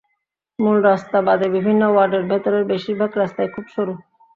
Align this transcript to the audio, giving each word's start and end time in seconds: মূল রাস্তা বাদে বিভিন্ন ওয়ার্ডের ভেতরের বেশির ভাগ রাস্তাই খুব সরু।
মূল 0.59 0.77
রাস্তা 0.83 1.17
বাদে 1.27 1.47
বিভিন্ন 1.49 1.81
ওয়ার্ডের 1.87 2.23
ভেতরের 2.29 2.63
বেশির 2.65 2.95
ভাগ 2.99 3.11
রাস্তাই 3.15 3.49
খুব 3.53 3.65
সরু। 3.73 3.93